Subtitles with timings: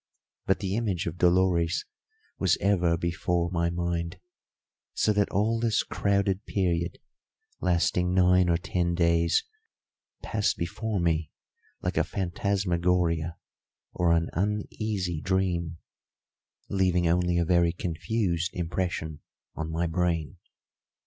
[0.47, 1.85] But the image of Dolores
[2.39, 4.19] was ever before my mind,
[4.95, 6.97] so that all this crowded period,
[7.59, 9.43] lasting nine or ten days,
[10.23, 11.29] passed before me
[11.83, 13.37] like a phantasmagoria,
[13.93, 15.77] or an uneasy dream,
[16.67, 19.19] leaving only a very confused impression
[19.53, 20.37] on my brain.